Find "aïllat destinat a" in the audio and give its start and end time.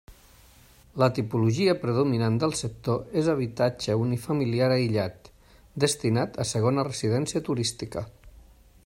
4.77-6.47